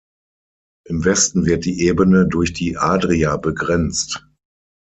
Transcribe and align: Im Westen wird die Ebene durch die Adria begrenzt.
Im 0.87 1.05
Westen 1.05 1.45
wird 1.45 1.63
die 1.63 1.83
Ebene 1.85 2.25
durch 2.27 2.53
die 2.53 2.75
Adria 2.75 3.37
begrenzt. 3.37 4.27